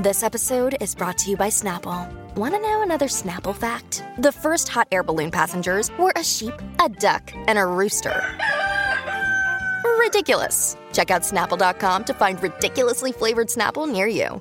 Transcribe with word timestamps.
This 0.00 0.22
episode 0.22 0.78
is 0.80 0.94
brought 0.94 1.18
to 1.18 1.30
you 1.30 1.36
by 1.36 1.50
Snapple. 1.50 2.08
Want 2.34 2.54
to 2.54 2.58
know 2.58 2.80
another 2.80 3.04
Snapple 3.04 3.54
fact? 3.54 4.02
The 4.16 4.32
first 4.32 4.66
hot 4.66 4.88
air 4.90 5.02
balloon 5.02 5.30
passengers 5.30 5.90
were 5.98 6.10
a 6.16 6.24
sheep, 6.24 6.54
a 6.82 6.88
duck, 6.88 7.30
and 7.46 7.58
a 7.58 7.66
rooster. 7.66 8.24
Ridiculous. 9.98 10.78
Check 10.94 11.10
out 11.10 11.20
snapple.com 11.20 12.04
to 12.04 12.14
find 12.14 12.42
ridiculously 12.42 13.12
flavored 13.12 13.48
Snapple 13.48 13.86
near 13.86 14.06
you. 14.06 14.40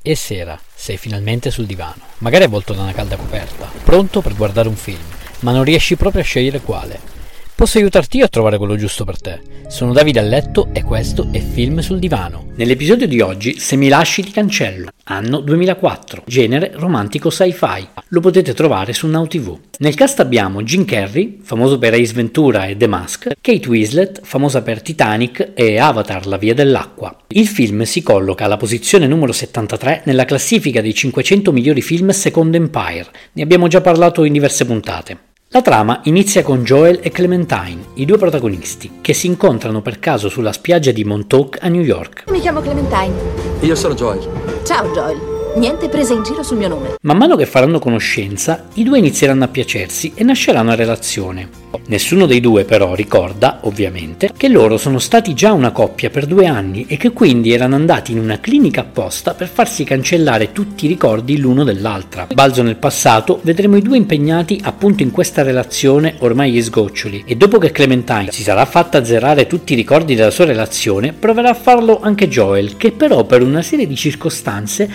E 0.00 0.14
sera, 0.16 0.58
sei 0.74 0.96
finalmente 0.96 1.50
sul 1.50 1.66
divano, 1.66 2.00
magari 2.20 2.44
avvolto 2.44 2.72
da 2.72 2.80
una 2.80 2.94
calda 2.94 3.16
coperta, 3.16 3.68
pronto 3.84 4.22
per 4.22 4.34
guardare 4.34 4.68
un 4.68 4.76
film, 4.76 5.04
ma 5.40 5.52
non 5.52 5.62
riesci 5.62 5.96
proprio 5.96 6.22
a 6.22 6.24
scegliere 6.24 6.62
quale. 6.62 7.19
Posso 7.60 7.76
aiutarti 7.76 8.16
io 8.16 8.24
a 8.24 8.28
trovare 8.28 8.56
quello 8.56 8.74
giusto 8.74 9.04
per 9.04 9.20
te. 9.20 9.38
Sono 9.68 9.92
Davide 9.92 10.18
a 10.18 10.22
letto 10.22 10.70
e 10.72 10.82
questo 10.82 11.28
è 11.30 11.40
Film 11.40 11.80
sul 11.80 11.98
divano. 11.98 12.46
Nell'episodio 12.54 13.06
di 13.06 13.20
oggi, 13.20 13.58
Se 13.58 13.76
mi 13.76 13.88
lasci 13.88 14.22
ti 14.22 14.30
cancello, 14.30 14.88
anno 15.04 15.40
2004, 15.40 16.22
genere 16.24 16.70
romantico 16.76 17.28
sci-fi. 17.28 17.86
Lo 18.08 18.20
potete 18.20 18.54
trovare 18.54 18.94
su 18.94 19.08
Now 19.08 19.26
TV. 19.26 19.58
Nel 19.80 19.94
cast 19.94 20.20
abbiamo 20.20 20.62
Jim 20.62 20.86
Carrey, 20.86 21.40
famoso 21.42 21.78
per 21.78 21.92
Ace 21.92 22.14
Ventura 22.14 22.64
e 22.64 22.78
The 22.78 22.86
Mask, 22.86 23.28
Kate 23.38 23.68
Winslet, 23.68 24.20
famosa 24.22 24.62
per 24.62 24.80
Titanic 24.80 25.50
e 25.52 25.78
Avatar, 25.78 26.26
la 26.28 26.38
via 26.38 26.54
dell'acqua. 26.54 27.14
Il 27.26 27.46
film 27.46 27.82
si 27.82 28.02
colloca 28.02 28.46
alla 28.46 28.56
posizione 28.56 29.06
numero 29.06 29.32
73 29.32 30.04
nella 30.06 30.24
classifica 30.24 30.80
dei 30.80 30.94
500 30.94 31.52
migliori 31.52 31.82
film 31.82 32.08
secondo 32.08 32.56
Empire. 32.56 33.08
Ne 33.34 33.42
abbiamo 33.42 33.68
già 33.68 33.82
parlato 33.82 34.24
in 34.24 34.32
diverse 34.32 34.64
puntate. 34.64 35.28
La 35.52 35.62
trama 35.62 35.98
inizia 36.04 36.44
con 36.44 36.62
Joel 36.62 37.00
e 37.02 37.10
Clementine, 37.10 37.86
i 37.94 38.04
due 38.04 38.18
protagonisti, 38.18 38.98
che 39.00 39.12
si 39.12 39.26
incontrano 39.26 39.82
per 39.82 39.98
caso 39.98 40.28
sulla 40.28 40.52
spiaggia 40.52 40.92
di 40.92 41.02
Montauk 41.02 41.58
a 41.60 41.66
New 41.66 41.82
York. 41.82 42.30
Mi 42.30 42.38
chiamo 42.38 42.60
Clementine. 42.60 43.12
Io 43.58 43.74
sono 43.74 43.94
Joel. 43.94 44.62
Ciao 44.62 44.92
Joel. 44.92 45.39
Niente 45.56 45.88
prese 45.88 46.14
in 46.14 46.22
giro 46.22 46.44
sul 46.44 46.58
mio 46.58 46.68
nome. 46.68 46.94
Man 47.02 47.16
mano 47.16 47.34
che 47.34 47.44
faranno 47.44 47.80
conoscenza, 47.80 48.66
i 48.74 48.84
due 48.84 48.98
inizieranno 48.98 49.44
a 49.44 49.48
piacersi 49.48 50.12
e 50.14 50.22
nascerà 50.22 50.60
una 50.60 50.76
relazione. 50.76 51.68
Nessuno 51.86 52.26
dei 52.26 52.40
due 52.40 52.64
però 52.64 52.94
ricorda, 52.94 53.60
ovviamente, 53.62 54.30
che 54.36 54.48
loro 54.48 54.76
sono 54.76 55.00
stati 55.00 55.34
già 55.34 55.52
una 55.52 55.72
coppia 55.72 56.08
per 56.08 56.26
due 56.26 56.46
anni 56.46 56.86
e 56.86 56.96
che 56.96 57.10
quindi 57.10 57.52
erano 57.52 57.74
andati 57.74 58.12
in 58.12 58.18
una 58.18 58.38
clinica 58.38 58.82
apposta 58.82 59.34
per 59.34 59.48
farsi 59.48 59.82
cancellare 59.82 60.52
tutti 60.52 60.84
i 60.84 60.88
ricordi 60.88 61.38
l'uno 61.38 61.64
dell'altra. 61.64 62.28
Balzo 62.32 62.62
nel 62.62 62.76
passato, 62.76 63.40
vedremo 63.42 63.76
i 63.76 63.82
due 63.82 63.96
impegnati 63.96 64.60
appunto 64.62 65.02
in 65.02 65.10
questa 65.10 65.42
relazione 65.42 66.14
ormai 66.18 66.60
sgoccioli 66.60 67.24
e 67.26 67.36
dopo 67.36 67.58
che 67.58 67.72
Clementine 67.72 68.30
si 68.30 68.42
sarà 68.42 68.64
fatta 68.66 69.04
zerare 69.04 69.48
tutti 69.48 69.72
i 69.72 69.76
ricordi 69.76 70.14
della 70.14 70.30
sua 70.30 70.44
relazione, 70.44 71.12
proverà 71.12 71.50
a 71.50 71.54
farlo 71.54 72.00
anche 72.00 72.28
Joel, 72.28 72.76
che 72.76 72.92
però 72.92 73.24
per 73.24 73.42
una 73.42 73.62
serie 73.62 73.86
di 73.86 73.96
circostanze 73.96 74.88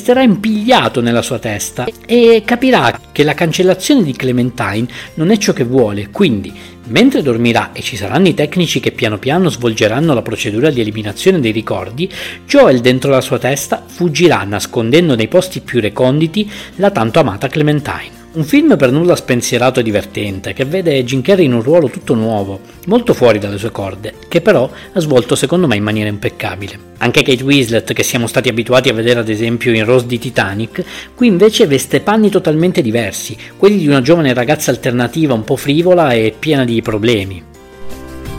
resterà 0.00 0.22
impigliato 0.22 1.02
nella 1.02 1.20
sua 1.20 1.38
testa 1.38 1.86
e 2.06 2.42
capirà 2.42 2.98
che 3.12 3.22
la 3.22 3.34
cancellazione 3.34 4.02
di 4.02 4.14
Clementine 4.14 4.86
non 5.14 5.30
è 5.30 5.36
ciò 5.36 5.52
che 5.52 5.64
vuole, 5.64 6.08
quindi, 6.08 6.50
mentre 6.86 7.20
dormirà 7.20 7.72
e 7.72 7.82
ci 7.82 7.96
saranno 7.96 8.28
i 8.28 8.34
tecnici 8.34 8.80
che 8.80 8.92
piano 8.92 9.18
piano 9.18 9.50
svolgeranno 9.50 10.14
la 10.14 10.22
procedura 10.22 10.70
di 10.70 10.80
eliminazione 10.80 11.38
dei 11.38 11.52
ricordi, 11.52 12.10
Joel 12.46 12.80
dentro 12.80 13.10
la 13.10 13.20
sua 13.20 13.38
testa 13.38 13.84
fuggirà 13.86 14.42
nascondendo 14.44 15.14
nei 15.14 15.28
posti 15.28 15.60
più 15.60 15.80
reconditi 15.80 16.50
la 16.76 16.90
tanto 16.90 17.20
amata 17.20 17.48
Clementine. 17.48 18.19
Un 18.32 18.44
film 18.44 18.76
per 18.76 18.92
nulla 18.92 19.16
spensierato 19.16 19.80
e 19.80 19.82
divertente, 19.82 20.52
che 20.52 20.64
vede 20.64 21.02
Jim 21.02 21.20
Carrey 21.20 21.46
in 21.46 21.52
un 21.52 21.62
ruolo 21.62 21.88
tutto 21.88 22.14
nuovo, 22.14 22.60
molto 22.86 23.12
fuori 23.12 23.40
dalle 23.40 23.58
sue 23.58 23.72
corde, 23.72 24.14
che 24.28 24.40
però 24.40 24.70
ha 24.92 25.00
svolto 25.00 25.34
secondo 25.34 25.66
me 25.66 25.74
in 25.74 25.82
maniera 25.82 26.08
impeccabile. 26.08 26.78
Anche 26.98 27.24
Kate 27.24 27.42
Winslet, 27.42 27.92
che 27.92 28.04
siamo 28.04 28.28
stati 28.28 28.48
abituati 28.48 28.88
a 28.88 28.92
vedere 28.92 29.18
ad 29.18 29.28
esempio 29.28 29.74
in 29.74 29.84
Rose 29.84 30.06
di 30.06 30.20
Titanic, 30.20 30.84
qui 31.16 31.26
invece 31.26 31.66
veste 31.66 32.02
panni 32.02 32.30
totalmente 32.30 32.82
diversi, 32.82 33.36
quelli 33.56 33.78
di 33.78 33.88
una 33.88 34.00
giovane 34.00 34.32
ragazza 34.32 34.70
alternativa 34.70 35.34
un 35.34 35.42
po' 35.42 35.56
frivola 35.56 36.12
e 36.12 36.32
piena 36.38 36.64
di 36.64 36.80
problemi. 36.82 37.42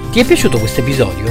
Ti 0.10 0.20
è 0.22 0.24
piaciuto 0.24 0.58
questo 0.58 0.80
episodio? 0.80 1.26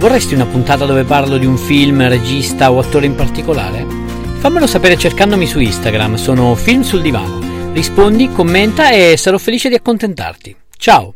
Vorresti 0.00 0.34
una 0.34 0.46
puntata 0.46 0.84
dove 0.84 1.04
parlo 1.04 1.38
di 1.38 1.46
un 1.46 1.56
film, 1.56 2.08
regista 2.08 2.72
o 2.72 2.80
attore 2.80 3.06
in 3.06 3.14
particolare? 3.14 3.86
Fammelo 4.38 4.66
sapere 4.66 4.98
cercandomi 4.98 5.46
su 5.46 5.60
Instagram, 5.60 6.16
sono 6.16 6.56
Film 6.56 6.82
sul 6.82 7.00
Divano. 7.00 7.43
Rispondi, 7.74 8.30
commenta 8.30 8.92
e 8.92 9.16
sarò 9.16 9.36
felice 9.36 9.68
di 9.68 9.74
accontentarti. 9.74 10.54
Ciao! 10.78 11.14